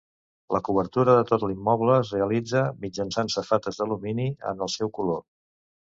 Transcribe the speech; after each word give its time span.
La 0.55 0.61
cobertura 0.67 1.13
de 1.17 1.25
tot 1.31 1.43
l'immoble 1.51 1.93
es 1.97 2.13
realitza 2.17 2.63
mitjançant 2.87 3.29
safates 3.35 3.81
d'alumini 3.83 4.29
en 4.53 4.65
el 4.69 4.73
seu 4.79 4.95
color. 5.01 5.25